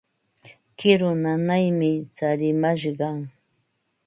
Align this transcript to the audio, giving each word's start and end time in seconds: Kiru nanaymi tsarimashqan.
Kiru 0.77 1.11
nanaymi 1.21 1.91
tsarimashqan. 2.15 3.17